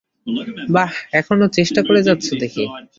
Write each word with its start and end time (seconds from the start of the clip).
বাহ, 0.75 0.91
এখনও 1.13 1.47
চেষ্টা 1.57 1.81
করে 1.87 2.01
যাচ্ছ 2.07 2.27
দেখি। 2.41 2.63